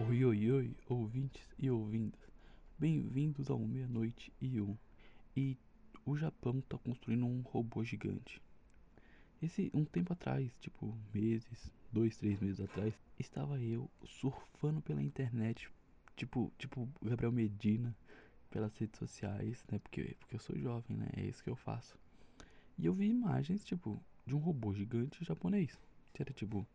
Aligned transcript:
Oi, 0.00 0.24
oi, 0.24 0.50
oi, 0.50 0.76
ouvintes 0.88 1.54
e 1.56 1.70
ouvindas. 1.70 2.20
Bem-vindos 2.76 3.48
ao 3.48 3.60
Meia-Noite 3.60 4.32
e 4.40 4.60
Um. 4.60 4.76
E 5.36 5.56
o 6.04 6.16
Japão 6.16 6.60
tá 6.62 6.76
construindo 6.76 7.24
um 7.24 7.42
robô 7.42 7.84
gigante. 7.84 8.42
Esse, 9.40 9.70
um 9.72 9.84
tempo 9.84 10.12
atrás, 10.12 10.52
tipo 10.58 10.98
meses, 11.14 11.72
dois, 11.92 12.16
três 12.16 12.40
meses 12.40 12.60
atrás, 12.60 12.92
estava 13.20 13.62
eu 13.62 13.88
surfando 14.04 14.82
pela 14.82 15.00
internet, 15.00 15.70
tipo, 16.16 16.52
tipo 16.58 16.88
Gabriel 17.00 17.30
Medina, 17.30 17.96
pelas 18.50 18.76
redes 18.76 18.98
sociais, 18.98 19.64
né? 19.70 19.78
Porque, 19.78 20.16
porque 20.18 20.34
eu 20.34 20.40
sou 20.40 20.58
jovem, 20.58 20.96
né? 20.96 21.08
É 21.16 21.24
isso 21.24 21.42
que 21.42 21.50
eu 21.50 21.56
faço. 21.56 21.96
E 22.76 22.84
eu 22.84 22.92
vi 22.92 23.08
imagens, 23.08 23.64
tipo, 23.64 24.02
de 24.26 24.34
um 24.34 24.38
robô 24.38 24.74
gigante 24.74 25.24
japonês. 25.24 25.78
Que 26.12 26.20
era 26.20 26.32
tipo, 26.32 26.66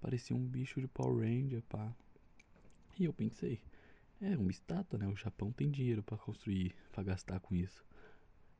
parecia 0.00 0.34
um 0.34 0.46
bicho 0.46 0.80
de 0.80 0.88
Power 0.88 1.28
Ranger, 1.28 1.62
pá. 1.68 1.94
E 2.98 3.04
eu 3.04 3.12
pensei, 3.12 3.60
é 4.20 4.36
uma 4.36 4.50
estátua, 4.50 4.98
né? 4.98 5.08
O 5.08 5.16
Japão 5.16 5.50
tem 5.52 5.70
dinheiro 5.70 6.02
para 6.02 6.16
construir, 6.16 6.74
para 6.92 7.02
gastar 7.02 7.40
com 7.40 7.54
isso. 7.54 7.84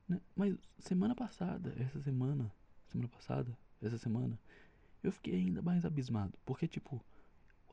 Né? 0.07 0.19
Mas 0.35 0.55
semana 0.79 1.15
passada, 1.15 1.73
essa 1.77 2.01
semana, 2.01 2.51
semana 2.89 3.09
passada, 3.09 3.57
essa 3.81 3.97
semana, 3.97 4.37
eu 5.01 5.11
fiquei 5.11 5.35
ainda 5.35 5.61
mais 5.61 5.85
abismado, 5.85 6.37
porque 6.45 6.67
tipo, 6.67 7.03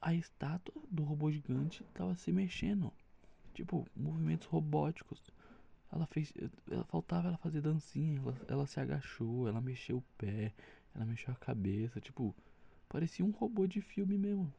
a 0.01 0.15
estátua 0.15 0.75
do 0.91 1.03
robô 1.03 1.31
gigante 1.31 1.85
tava 1.95 2.15
se 2.15 2.33
mexendo, 2.33 2.93
tipo, 3.55 3.87
movimentos 3.95 4.47
robóticos. 4.47 5.23
Ela 5.93 6.07
fez, 6.07 6.33
ela 6.71 6.85
faltava 6.85 7.29
ela 7.29 7.37
fazer 7.37 7.61
dancinha, 7.61 8.21
ela, 8.21 8.37
ela 8.49 8.67
se 8.67 8.79
agachou, 8.79 9.49
ela 9.49 9.61
mexeu 9.61 9.99
o 9.99 10.05
pé, 10.17 10.53
ela 10.95 11.05
mexeu 11.05 11.33
a 11.33 11.37
cabeça, 11.37 12.01
tipo, 12.01 12.35
parecia 12.89 13.25
um 13.25 13.31
robô 13.31 13.67
de 13.67 13.81
filme 13.81 14.17
mesmo. 14.17 14.53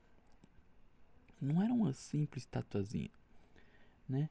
Não 1.42 1.62
era 1.62 1.74
uma 1.74 1.92
simples 1.92 2.46
tatuazinha, 2.46 3.10
né? 4.08 4.30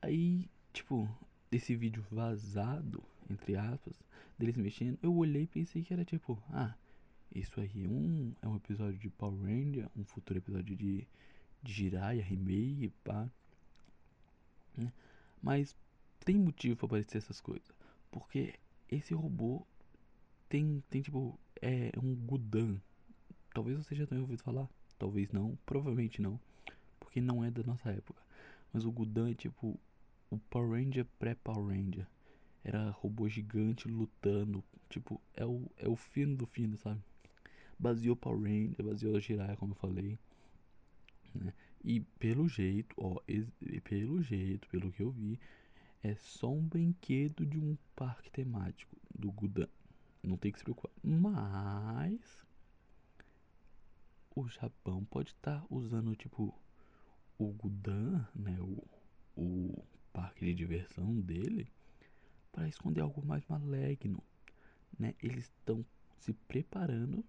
Aí, 0.00 0.48
tipo, 0.72 1.08
desse 1.50 1.74
vídeo 1.74 2.06
vazado, 2.10 3.02
entre 3.28 3.56
aspas, 3.56 3.94
deles 4.38 4.56
mexendo, 4.56 4.98
eu 5.02 5.14
olhei 5.14 5.42
e 5.42 5.46
pensei 5.48 5.82
que 5.82 5.92
era 5.92 6.04
tipo, 6.04 6.40
ah, 6.50 6.74
isso 7.34 7.60
aí 7.60 7.84
é 7.84 7.88
um, 7.88 8.32
é 8.40 8.46
um 8.46 8.56
episódio 8.56 8.98
de 8.98 9.10
Power 9.10 9.40
Ranger, 9.42 9.88
um 9.96 10.04
futuro 10.04 10.38
episódio 10.38 10.76
de, 10.76 11.06
de 11.62 11.72
Jiraiya, 11.72 12.22
remake, 12.22 12.92
pá. 13.02 13.28
Né? 14.76 14.92
Mas 15.42 15.74
tem 16.24 16.36
motivo 16.36 16.76
pra 16.76 16.86
aparecer 16.86 17.18
essas 17.18 17.40
coisas. 17.40 17.68
Porque 18.10 18.54
esse 18.90 19.14
robô 19.14 19.66
tem, 20.48 20.82
tem 20.88 21.02
tipo, 21.02 21.38
é 21.60 21.90
um 22.00 22.14
Gudan. 22.14 22.80
Talvez 23.52 23.76
você 23.76 23.94
já 23.94 24.06
tenha 24.06 24.20
ouvido 24.20 24.42
falar, 24.42 24.68
talvez 24.98 25.30
não, 25.30 25.58
provavelmente 25.64 26.20
não 26.20 26.40
porque 27.16 27.20
não 27.20 27.42
é 27.42 27.50
da 27.50 27.62
nossa 27.62 27.90
época. 27.90 28.20
Mas 28.72 28.84
o 28.84 28.92
Gudan 28.92 29.30
é 29.30 29.34
tipo 29.34 29.78
o 30.30 30.38
Power 30.38 30.72
Ranger 30.72 31.06
pré-Power 31.18 31.66
Ranger. 31.66 32.06
Era 32.62 32.90
robô 32.90 33.28
gigante 33.28 33.88
lutando. 33.88 34.62
Tipo, 34.90 35.20
é 35.34 35.44
o, 35.44 35.64
é 35.78 35.88
o 35.88 35.96
fino 35.96 36.36
do 36.36 36.46
fino, 36.46 36.76
sabe? 36.76 37.00
Baseou 37.78 38.16
Power 38.16 38.42
Ranger, 38.42 38.84
baseou 38.84 39.20
Jiraiya, 39.20 39.56
como 39.56 39.72
eu 39.72 39.76
falei. 39.76 40.18
Né? 41.34 41.52
E 41.82 42.00
pelo 42.00 42.48
jeito, 42.48 42.94
ó, 42.98 43.20
pelo 43.84 44.22
jeito, 44.22 44.68
pelo 44.68 44.92
que 44.92 45.02
eu 45.02 45.10
vi, 45.10 45.38
é 46.02 46.14
só 46.16 46.52
um 46.52 46.66
brinquedo 46.66 47.46
de 47.46 47.58
um 47.58 47.76
parque 47.94 48.30
temático 48.30 48.94
do 49.14 49.30
Gudan. 49.30 49.68
Não 50.22 50.36
tem 50.36 50.52
que 50.52 50.58
se 50.58 50.64
preocupar. 50.64 50.90
Mas 51.02 52.45
o 54.36 54.46
Japão 54.48 55.02
pode 55.06 55.30
estar 55.30 55.60
tá 55.62 55.66
usando 55.70 56.14
tipo 56.14 56.54
o 57.38 57.52
Gudan, 57.52 58.26
né, 58.34 58.58
o, 58.60 58.86
o 59.34 59.82
parque 60.12 60.44
de 60.44 60.54
diversão 60.54 61.18
dele, 61.20 61.72
para 62.52 62.68
esconder 62.68 63.00
algo 63.00 63.24
mais 63.24 63.44
maligno, 63.46 64.22
né? 64.98 65.14
Eles 65.22 65.44
estão 65.44 65.84
se 66.18 66.32
preparando 66.32 67.24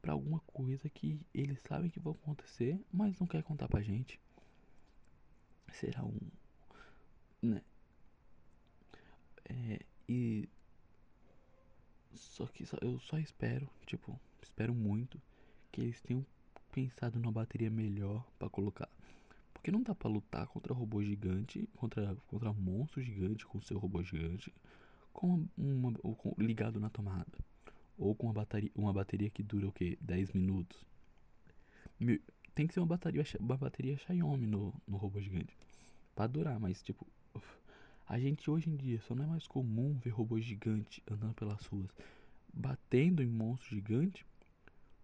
para 0.00 0.12
alguma 0.12 0.40
coisa 0.40 0.88
que 0.88 1.20
eles 1.32 1.60
sabem 1.60 1.90
que 1.90 2.00
vai 2.00 2.12
acontecer, 2.12 2.80
mas 2.92 3.18
não 3.18 3.26
quer 3.26 3.42
contar 3.42 3.68
pra 3.68 3.82
gente. 3.82 4.20
Será 5.72 6.04
um, 6.04 6.20
né? 7.40 7.62
É, 9.44 9.80
e 10.08 10.48
só 12.14 12.46
que 12.46 12.66
só, 12.66 12.76
eu 12.80 12.98
só 13.00 13.18
espero, 13.18 13.68
tipo, 13.86 14.20
espero 14.42 14.74
muito 14.74 15.20
que 15.72 15.80
eles 15.80 16.00
tenham 16.02 16.24
pensado 16.70 17.18
numa 17.18 17.32
bateria 17.32 17.70
melhor 17.70 18.24
para 18.38 18.48
colocar. 18.48 18.88
Porque 19.52 19.70
não 19.70 19.82
dá 19.82 19.94
para 19.94 20.10
lutar 20.10 20.46
contra 20.48 20.74
robô 20.74 21.02
gigante, 21.02 21.68
contra, 21.76 22.14
contra 22.26 22.52
monstro 22.52 23.02
gigante 23.02 23.46
com 23.46 23.60
seu 23.60 23.78
robô 23.78 24.02
gigante, 24.02 24.52
com 25.12 25.46
uma, 25.56 25.92
com, 25.92 26.34
ligado 26.38 26.78
na 26.78 26.90
tomada. 26.90 27.38
Ou 27.98 28.14
com 28.14 28.26
uma 28.26 28.32
bateria, 28.32 28.70
uma 28.74 28.92
bateria 28.92 29.30
que 29.30 29.42
dura 29.42 29.68
o 29.68 29.72
que? 29.72 29.98
10 30.00 30.32
minutos. 30.32 30.84
Tem 32.54 32.66
que 32.66 32.74
ser 32.74 32.80
uma 32.80 32.86
bateria, 32.86 33.24
uma 33.40 33.56
bateria 33.56 33.96
Xiaomi 33.96 34.46
no, 34.46 34.74
no 34.86 34.96
robô 34.96 35.20
gigante. 35.20 35.56
Pra 36.14 36.26
durar, 36.26 36.58
mas 36.60 36.82
tipo. 36.82 37.06
A 38.08 38.18
gente 38.18 38.50
hoje 38.50 38.68
em 38.68 38.76
dia 38.76 39.00
só 39.02 39.14
não 39.14 39.24
é 39.24 39.26
mais 39.26 39.46
comum 39.46 39.96
ver 39.98 40.10
robô 40.10 40.38
gigante 40.38 41.02
andando 41.10 41.34
pelas 41.34 41.64
ruas 41.66 41.88
batendo 42.52 43.22
em 43.22 43.26
monstro 43.26 43.74
gigante 43.74 44.26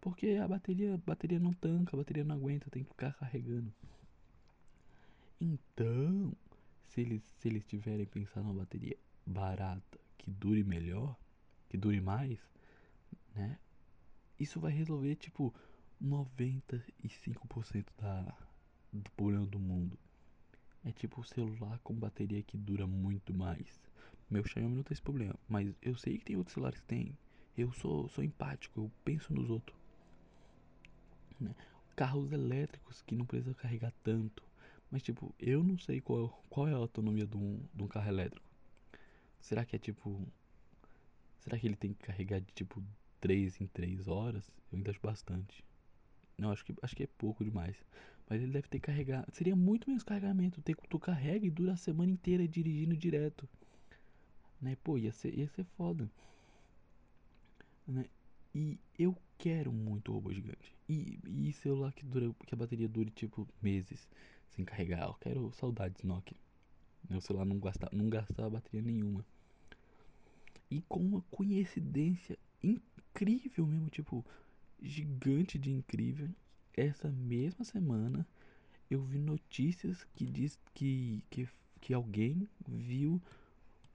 porque 0.01 0.39
a 0.43 0.47
bateria, 0.47 0.95
a 0.95 0.99
bateria 0.99 1.39
não 1.39 1.53
tanca, 1.53 1.95
a 1.95 1.99
bateria 1.99 2.25
não 2.25 2.37
aguenta, 2.37 2.71
tem 2.71 2.83
que 2.83 2.91
ficar 2.91 3.13
carregando. 3.15 3.73
Então, 5.41 6.33
se 6.85 7.01
eles, 7.01 7.23
se 7.39 7.49
eles 7.49 7.65
tiverem 7.65 8.07
pensado 8.07 8.47
numa 8.47 8.61
bateria 8.61 8.97
barata, 9.25 9.99
que 10.17 10.31
dure 10.31 10.65
melhor, 10.65 11.17
que 11.69 11.77
dure 11.77 12.01
mais, 12.01 12.39
né? 13.35 13.59
Isso 14.39 14.61
vai 14.61 14.73
resolver 14.73 15.17
tipo 15.17 15.55
95% 16.03 17.87
da, 17.99 18.37
do 18.93 19.11
problema 19.13 19.47
do 19.47 19.59
mundo. 19.59 19.99
É 20.85 20.93
tipo 20.93 21.21
o 21.21 21.25
celular 21.25 21.79
com 21.81 21.95
bateria 21.95 22.43
que 22.43 22.57
dura 22.57 22.87
muito 22.87 23.35
mais. 23.35 23.81
Meu 24.31 24.45
Xiaomi 24.45 24.77
não 24.77 24.83
tem 24.83 24.95
esse 24.95 25.03
problema, 25.03 25.35
mas 25.49 25.75
eu 25.83 25.97
sei 25.97 26.19
que 26.19 26.25
tem 26.25 26.37
outros 26.37 26.55
celulares 26.55 26.81
que 26.81 26.87
tem. 26.87 27.17
Eu 27.57 27.73
sou, 27.73 28.09
sou 28.09 28.23
empático, 28.23 28.81
eu 28.81 28.91
penso 29.05 29.33
nos 29.33 29.51
outros. 29.51 29.78
Né? 31.41 31.55
Carros 31.97 32.33
elétricos 32.33 33.03
que 33.03 33.15
não 33.15 33.27
precisam 33.27 33.55
carregar 33.55 33.93
tanto. 34.03 34.43
Mas 34.91 35.03
tipo, 35.03 35.35
eu 35.39 35.63
não 35.63 35.79
sei 35.79 36.01
qual, 36.01 36.29
qual 36.49 36.69
é 36.69 36.73
a 36.73 36.77
autonomia 36.77 37.27
de 37.27 37.37
um, 37.37 37.61
de 37.75 37.83
um 37.83 37.89
carro 37.89 38.09
elétrico. 38.09 38.47
Será 39.41 39.65
que 39.65 39.77
é 39.77 39.79
tipo. 39.79 40.27
Será 41.41 41.59
que 41.59 41.67
ele 41.67 41.77
tem 41.77 41.93
que 41.93 42.07
carregar 42.07 42.41
de 42.41 42.53
tipo 42.53 42.83
3 43.21 43.61
em 43.61 43.67
3 43.67 44.09
horas? 44.09 44.51
Eu 44.71 44.79
ainda 44.79 44.91
acho 44.91 45.01
bastante. 45.01 45.65
Não, 46.37 46.51
acho 46.53 46.65
que, 46.65 46.75
acho 46.83 46.95
que 46.95 47.03
é 47.05 47.09
pouco 47.19 47.45
demais. 47.45 47.77
Mas 48.29 48.43
ele 48.43 48.53
deve 48.53 48.69
ter 48.69 48.79
que 48.79 48.87
carregar. 48.87 49.27
Seria 49.33 49.57
muito 49.57 49.89
menos 49.89 50.05
carregamento. 50.05 50.61
Tu, 50.63 50.75
tu 50.89 50.99
carrega 50.99 51.47
e 51.47 51.51
dura 51.51 51.73
a 51.73 51.77
semana 51.77 52.13
inteira 52.13 52.47
dirigindo 52.47 52.97
direto. 52.97 53.49
Né? 54.61 54.77
Pô, 54.85 54.99
ia 54.99 55.13
ser, 55.13 55.35
ia 55.37 55.49
ser 55.49 55.65
foda. 55.77 56.11
Né? 57.87 58.05
E 58.59 58.77
eu 58.99 59.17
quero 59.39 59.73
muito 59.73 60.11
robô 60.11 60.33
gigante. 60.33 60.75
E, 60.89 61.21
e 61.29 61.53
celular 61.53 61.93
que 61.93 62.05
dura, 62.05 62.35
que 62.45 62.53
a 62.53 62.57
bateria 62.57 62.89
dure 62.89 63.09
tipo 63.09 63.47
meses 63.63 64.09
sem 64.49 64.65
carregar. 64.65 65.07
Eu 65.07 65.15
quero 65.15 65.53
saudades 65.53 66.03
Nokia. 66.03 66.37
Meu 67.09 67.21
celular 67.21 67.45
não 67.45 67.61
gastava, 67.61 67.95
não 67.95 68.11
gastava 68.11 68.51
bateria 68.51 68.83
nenhuma. 68.83 69.25
E 70.69 70.83
com 70.89 70.99
uma 70.99 71.23
coincidência 71.31 72.37
incrível 72.61 73.65
mesmo, 73.65 73.89
tipo, 73.91 74.27
gigante 74.83 75.57
de 75.57 75.71
incrível. 75.71 76.29
Essa 76.77 77.09
mesma 77.09 77.65
semana 77.65 78.27
eu 78.91 79.01
vi 79.05 79.21
notícias 79.21 80.05
que 80.17 80.27
diz 80.27 80.59
que, 80.75 81.23
que, 81.31 81.49
que 81.81 81.95
alguém 81.95 82.49
viu 82.67 83.23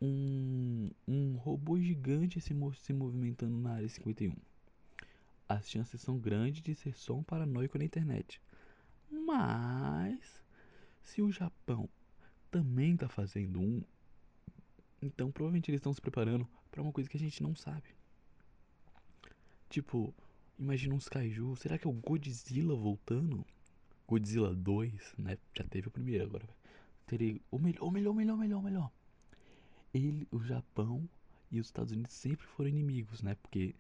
um, 0.02 0.90
um 1.06 1.36
robô 1.36 1.78
gigante 1.78 2.40
se, 2.40 2.56
se 2.78 2.94
movimentando 2.94 3.58
na 3.58 3.74
área 3.74 3.90
51. 3.90 4.34
As 5.54 5.70
chances 5.70 6.02
são 6.02 6.18
grandes 6.18 6.62
de 6.62 6.74
ser 6.76 6.96
só 6.96 7.16
um 7.16 7.24
paranoico 7.24 7.78
na 7.78 7.84
internet. 7.84 8.42
Mas, 9.10 10.42
se 11.02 11.22
o 11.22 11.32
Japão 11.32 11.88
também 12.50 12.94
está 12.94 13.08
fazendo 13.08 13.60
um, 13.60 13.84
então 15.02 15.32
provavelmente 15.32 15.70
eles 15.70 15.80
estão 15.80 15.94
se 15.94 16.02
preparando 16.02 16.48
para 16.72 16.82
uma 16.82 16.92
coisa 16.92 17.10
que 17.10 17.18
a 17.18 17.20
gente 17.20 17.44
não 17.44 17.56
sabe. 17.56 17.96
Tipo, 19.70 20.14
imagina 20.58 20.96
uns 20.96 21.10
kaiju. 21.10 21.56
Será 21.56 21.78
que 21.78 21.88
é 21.88 21.90
o 21.90 21.94
Godzilla 21.94 22.76
voltando? 22.76 23.46
Godzilla 24.08 24.54
2, 24.54 25.16
né? 25.18 25.38
Já 25.56 25.64
teve 25.64 25.88
o 25.88 25.92
primeiro 25.92 26.24
agora. 26.24 26.48
Teria 27.06 27.40
o 27.52 27.60
melhor, 27.60 27.84
o 27.84 27.92
melhor, 27.92 28.12
o 28.12 28.16
melhor, 28.16 28.36
o 28.36 28.38
melhor, 28.38 28.64
melhor 28.64 28.92
ele, 29.94 30.28
o 30.32 30.42
Japão 30.42 31.08
e 31.52 31.60
os 31.60 31.68
Estados 31.68 31.92
Unidos 31.92 32.14
sempre 32.14 32.46
foram 32.48 32.70
inimigos, 32.70 33.22
né? 33.22 33.36
Porque 33.36 33.76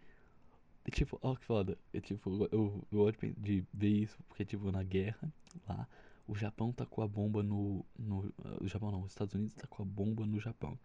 É 0.85 0.91
tipo, 0.91 1.17
ó 1.21 1.35
que 1.35 1.45
foda. 1.45 1.77
É 1.93 1.99
tipo, 2.01 2.29
eu, 2.45 2.49
eu 2.51 2.87
gosto 2.91 3.27
de 3.37 3.63
ver 3.73 3.89
isso 3.89 4.17
porque, 4.27 4.45
tipo, 4.45 4.71
na 4.71 4.83
guerra 4.83 5.31
lá, 5.67 5.87
o 6.27 6.35
Japão 6.35 6.71
tacou 6.71 7.03
a 7.03 7.07
bomba 7.07 7.41
no. 7.43 7.85
no 7.97 8.33
o 8.61 8.67
Japão 8.67 8.91
não, 8.91 9.01
os 9.01 9.11
Estados 9.11 9.33
Unidos 9.33 9.53
tacou 9.53 9.83
a 9.83 9.87
bomba 9.87 10.25
no 10.25 10.39
Japão. 10.39 10.77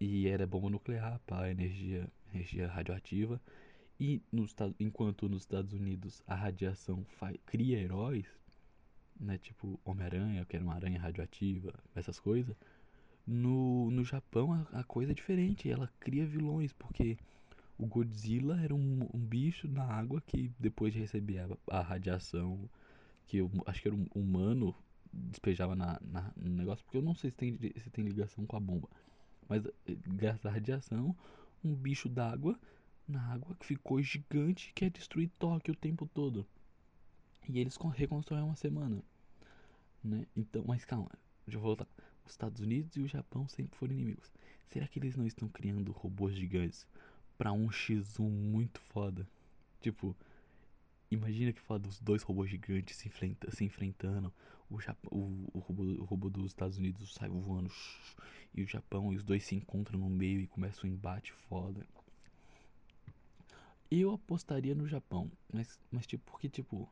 E 0.00 0.28
era 0.28 0.46
bomba 0.46 0.68
nuclear 0.70 1.20
para 1.26 1.50
energia, 1.50 2.08
energia 2.32 2.68
radioativa. 2.68 3.40
E 3.98 4.20
nos, 4.30 4.54
enquanto 4.78 5.28
nos 5.28 5.42
Estados 5.42 5.72
Unidos 5.72 6.22
a 6.26 6.34
radiação 6.34 7.04
faz, 7.18 7.36
cria 7.46 7.78
heróis, 7.80 8.26
né? 9.18 9.38
Tipo 9.38 9.80
Homem-Aranha, 9.84 10.44
que 10.44 10.56
era 10.56 10.64
uma 10.64 10.74
aranha 10.74 11.00
radioativa, 11.00 11.72
essas 11.94 12.20
coisas. 12.20 12.54
No, 13.26 13.90
no 13.90 14.04
Japão 14.04 14.52
a, 14.52 14.80
a 14.80 14.84
coisa 14.84 15.12
é 15.12 15.14
diferente, 15.14 15.70
ela 15.70 15.90
cria 15.98 16.26
vilões, 16.26 16.72
porque 16.72 17.16
o 17.78 17.86
Godzilla 17.86 18.60
era 18.60 18.74
um, 18.74 19.08
um 19.12 19.18
bicho 19.18 19.68
na 19.68 19.84
água 19.84 20.20
que 20.20 20.50
depois 20.58 20.92
de 20.92 21.00
receber 21.00 21.40
a, 21.40 21.78
a 21.78 21.82
radiação 21.82 22.68
que 23.26 23.38
eu 23.38 23.50
acho 23.66 23.82
que 23.82 23.88
era 23.88 23.96
um 23.96 24.06
humano 24.14 24.74
despejava 25.12 25.74
na, 25.74 26.00
na, 26.02 26.32
no 26.36 26.50
negócio, 26.50 26.84
porque 26.84 26.98
eu 26.98 27.02
não 27.02 27.14
sei 27.14 27.30
se 27.30 27.36
tem, 27.36 27.58
se 27.76 27.90
tem 27.90 28.04
ligação 28.04 28.46
com 28.46 28.56
a 28.56 28.60
bomba. 28.60 28.88
Mas 29.48 29.64
eh, 29.66 29.96
graças 30.06 30.44
à 30.44 30.50
radiação, 30.50 31.16
um 31.64 31.74
bicho 31.74 32.08
d'água 32.08 32.58
na 33.08 33.20
água 33.32 33.54
que 33.56 33.66
ficou 33.66 34.00
gigante 34.02 34.72
quer 34.74 34.90
destruir 34.90 35.30
Tóquio 35.38 35.74
o 35.74 35.76
tempo 35.76 36.06
todo. 36.06 36.46
E 37.48 37.58
eles 37.58 37.76
reconstroem 37.94 38.42
uma 38.42 38.56
semana. 38.56 39.02
Né? 40.02 40.26
Então, 40.36 40.64
mas 40.66 40.84
calma, 40.84 41.10
deixa 41.46 41.58
eu 41.58 41.62
voltar. 41.62 41.86
Os 42.24 42.32
Estados 42.32 42.60
Unidos 42.60 42.96
e 42.96 43.00
o 43.00 43.08
Japão 43.08 43.46
sempre 43.48 43.76
foram 43.78 43.94
inimigos. 43.94 44.32
Será 44.68 44.86
que 44.88 44.98
eles 44.98 45.16
não 45.16 45.26
estão 45.26 45.48
criando 45.48 45.92
robôs 45.92 46.34
gigantes 46.34 46.86
para 47.36 47.52
um 47.52 47.68
X1 47.68 48.28
muito 48.28 48.80
foda? 48.80 49.26
Tipo, 49.80 50.16
imagina 51.10 51.52
que 51.52 51.60
foda 51.60 51.88
os 51.88 52.00
dois 52.00 52.22
robôs 52.22 52.50
gigantes 52.50 52.96
se, 52.96 53.08
enfrenta, 53.08 53.50
se 53.50 53.64
enfrentando. 53.64 54.32
O, 54.68 54.80
Japão, 54.80 55.10
o, 55.12 55.50
o, 55.54 55.58
robô, 55.60 55.82
o 55.84 56.04
robô 56.04 56.28
dos 56.28 56.46
Estados 56.46 56.76
Unidos 56.76 57.14
sai 57.14 57.28
voando 57.28 57.70
e 58.56 58.62
o 58.62 58.66
Japão, 58.66 59.12
e 59.12 59.16
os 59.16 59.22
dois 59.22 59.44
se 59.44 59.54
encontram 59.54 60.00
no 60.00 60.08
meio 60.08 60.40
e 60.40 60.46
começa 60.46 60.86
um 60.86 60.90
embate 60.90 61.32
foda. 61.32 61.86
Eu 63.90 64.12
apostaria 64.12 64.74
no 64.74 64.88
Japão, 64.88 65.30
mas, 65.52 65.78
mas 65.90 66.06
tipo, 66.06 66.24
porque 66.30 66.48
tipo, 66.48 66.88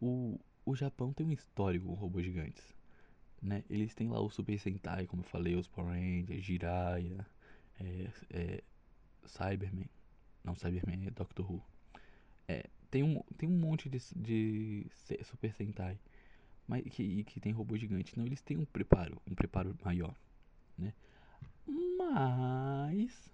o, 0.00 0.40
o 0.64 0.74
Japão 0.74 1.12
tem 1.12 1.26
um 1.26 1.32
histórico 1.32 1.86
com 1.86 1.94
robôs 1.94 2.24
gigantes, 2.24 2.64
né? 3.40 3.62
Eles 3.70 3.94
têm 3.94 4.08
lá 4.08 4.20
o 4.20 4.30
Super 4.30 4.58
Sentai, 4.58 5.06
como 5.06 5.22
eu 5.22 5.26
falei, 5.26 5.54
os 5.54 5.68
Power 5.68 5.92
Rangers, 5.92 6.42
Jiraiya, 6.44 7.26
é, 7.78 8.10
é, 8.30 8.64
Cyberman, 9.30 9.88
não, 10.44 10.54
Cyberman 10.54 11.06
é 11.06 11.10
Doctor 11.10 11.50
Who. 11.50 11.62
É, 12.48 12.68
tem 12.90 13.02
um, 13.02 13.22
tem 13.36 13.48
um 13.48 13.58
monte 13.58 13.88
de, 13.88 13.98
de 14.16 14.86
Super 15.24 15.54
Sentai 15.54 15.98
mas 16.70 16.84
que, 16.84 17.24
que 17.24 17.40
tem 17.40 17.50
robô 17.50 17.76
gigante. 17.76 18.16
Não, 18.16 18.24
eles 18.24 18.40
têm 18.40 18.56
um 18.56 18.64
preparo, 18.64 19.20
um 19.28 19.34
preparo 19.34 19.76
maior, 19.84 20.14
né? 20.78 20.94
Mas 21.66 23.28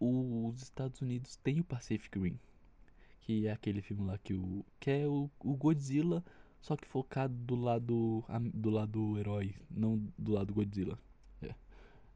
os 0.00 0.62
Estados 0.62 1.02
Unidos 1.02 1.36
têm 1.36 1.60
o 1.60 1.64
Pacific 1.64 2.18
Rim, 2.18 2.40
que 3.20 3.46
é 3.46 3.52
aquele 3.52 3.82
filme 3.82 4.04
lá 4.06 4.16
que 4.16 4.32
o 4.32 4.64
que 4.80 4.90
é 4.90 5.06
o, 5.06 5.30
o 5.40 5.54
Godzilla, 5.54 6.24
só 6.62 6.76
que 6.76 6.88
focado 6.88 7.34
do 7.34 7.54
lado 7.54 8.24
do 8.54 8.70
lado 8.70 9.18
herói, 9.18 9.54
não 9.70 9.98
do 10.16 10.32
lado 10.32 10.54
Godzilla. 10.54 10.98
É, 11.42 11.54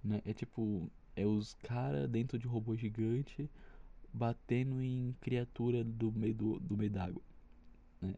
né? 0.03 0.23
é 0.25 0.33
tipo 0.33 0.91
é 1.19 1.27
os 1.27 1.55
caras 1.55 2.09
dentro 2.09 2.39
de 2.39 2.47
robô 2.47 2.77
gigante 2.77 3.51
batendo 4.13 4.81
em 4.81 5.15
criatura 5.21 5.83
do 5.83 6.13
meio 6.13 6.35
do, 6.35 6.61
do 6.61 6.77
meio 6.77 6.91
d'água, 6.91 7.23
né? 8.01 8.15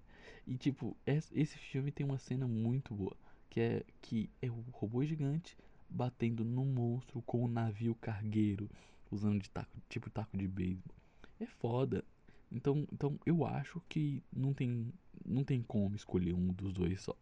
E 0.47 0.57
tipo, 0.57 0.97
esse 1.07 1.57
filme 1.59 1.91
tem 1.91 2.05
uma 2.05 2.19
cena 2.19 2.47
muito 2.47 2.95
boa, 2.95 3.17
que 3.49 3.61
é 3.61 3.85
que 4.03 4.29
é 4.43 4.51
o 4.51 4.65
robô 4.73 5.05
gigante 5.05 5.57
batendo 5.89 6.45
no 6.45 6.65
monstro 6.65 7.23
com 7.23 7.45
um 7.45 7.49
navio 7.49 7.95
cargueiro, 7.97 8.71
usando 9.11 9.41
de 9.41 9.51
taco, 9.51 9.77
tipo 9.89 10.11
taco 10.11 10.37
de 10.37 10.47
beisebol. 10.47 10.95
É 11.41 11.47
foda. 11.47 12.05
Então, 12.53 12.87
então 12.93 13.19
eu 13.25 13.47
acho 13.47 13.81
que 13.89 14.23
não 14.33 14.53
tem, 14.53 14.93
não 15.25 15.43
tem 15.43 15.63
como 15.63 15.97
escolher 15.97 16.35
um 16.35 16.49
dos 16.49 16.73
dois 16.73 17.01
só. 17.01 17.17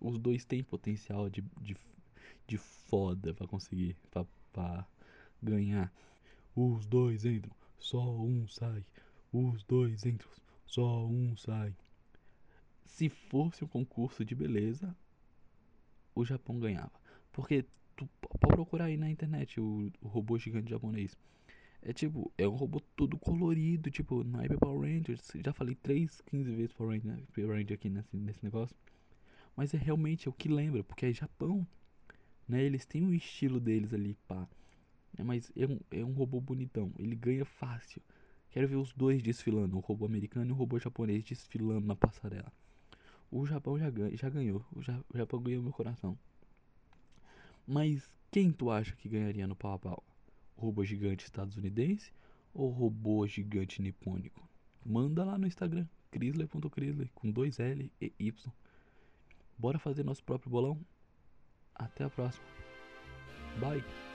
Os 0.00 0.18
dois 0.18 0.44
têm 0.44 0.62
potencial 0.62 1.30
de, 1.30 1.42
de, 1.60 1.76
de 2.46 2.58
foda 2.58 3.32
pra 3.32 3.46
conseguir, 3.46 3.96
pra, 4.10 4.26
pra 4.52 4.86
ganhar. 5.44 5.92
Os 6.54 6.86
dois 6.86 7.24
entram, 7.24 7.54
só 7.78 8.16
um 8.16 8.46
sai. 8.48 8.84
Os 9.32 9.62
dois 9.64 10.04
entram, 10.04 10.30
só 10.66 11.04
um 11.06 11.36
sai. 11.36 11.74
Se 12.84 13.08
fosse 13.08 13.64
um 13.64 13.68
concurso 13.68 14.24
de 14.24 14.34
beleza, 14.34 14.94
o 16.14 16.24
Japão 16.24 16.58
ganhava. 16.58 16.92
Porque 17.32 17.64
tu 17.96 18.08
pode 18.40 18.54
procurar 18.54 18.86
aí 18.86 18.96
na 18.96 19.10
internet 19.10 19.60
o, 19.60 19.90
o 20.00 20.08
robô 20.08 20.38
gigante 20.38 20.70
japonês. 20.70 21.16
É 21.82 21.92
tipo, 21.92 22.32
é 22.38 22.48
um 22.48 22.54
robô 22.54 22.80
todo 22.96 23.18
colorido, 23.18 23.90
tipo, 23.90 24.24
não 24.24 24.40
é 24.40 24.48
Power 24.48 24.90
Rangers. 24.90 25.32
Já 25.44 25.52
falei 25.52 25.74
3, 25.74 26.22
15 26.22 26.50
vezes 26.54 26.72
Power 26.72 26.98
Ranger, 26.98 27.22
Power 27.34 27.50
Ranger 27.50 27.74
aqui 27.74 27.90
nesse, 27.90 28.16
nesse 28.16 28.42
negócio. 28.42 28.74
Mas 29.54 29.74
é 29.74 29.76
realmente 29.76 30.26
é 30.26 30.30
o 30.30 30.32
que 30.32 30.48
lembra, 30.48 30.82
porque 30.82 31.06
é 31.06 31.12
Japão. 31.12 31.66
Né? 32.48 32.62
Eles 32.62 32.86
têm 32.86 33.04
um 33.04 33.12
estilo 33.12 33.60
deles 33.60 33.92
ali, 33.92 34.16
pá. 34.26 34.48
É, 35.16 35.22
mas 35.22 35.52
é 35.56 35.66
um, 35.66 35.80
é 35.90 36.04
um 36.04 36.12
robô 36.12 36.40
bonitão. 36.40 36.92
Ele 36.98 37.14
ganha 37.14 37.44
fácil. 37.44 38.02
Quero 38.50 38.68
ver 38.68 38.76
os 38.76 38.92
dois 38.92 39.22
desfilando, 39.22 39.76
o 39.76 39.80
robô 39.80 40.06
americano 40.06 40.50
e 40.50 40.52
o 40.52 40.54
robô 40.54 40.78
japonês 40.78 41.24
desfilando 41.24 41.86
na 41.86 41.96
passarela. 41.96 42.52
O 43.30 43.44
Japão 43.44 43.78
já, 43.78 43.90
ganha, 43.90 44.16
já 44.16 44.28
ganhou. 44.28 44.64
O, 44.72 44.80
ja, 44.80 45.00
o 45.12 45.16
Japão 45.16 45.42
ganhou 45.42 45.62
meu 45.62 45.72
coração. 45.72 46.16
Mas 47.66 48.08
quem 48.30 48.52
tu 48.52 48.70
acha 48.70 48.94
que 48.94 49.08
ganharia 49.08 49.46
no 49.46 49.56
pau 49.56 49.72
a 49.72 49.78
pau? 49.78 50.04
O 50.56 50.66
robô 50.66 50.84
gigante 50.84 51.24
estadunidense 51.24 52.12
ou 52.52 52.68
o 52.68 52.72
robô 52.72 53.26
gigante 53.26 53.82
nipônico? 53.82 54.48
Manda 54.84 55.24
lá 55.24 55.36
no 55.38 55.46
Instagram, 55.46 55.86
crisley.crisley, 56.10 57.10
com 57.14 57.30
dois 57.30 57.58
L 57.58 57.90
e 58.00 58.12
Y. 58.18 58.52
Bora 59.58 59.78
fazer 59.78 60.04
nosso 60.04 60.22
próprio 60.22 60.50
bolão? 60.50 60.80
Até 61.74 62.04
a 62.04 62.10
próxima. 62.10 62.44
Bye! 63.58 64.13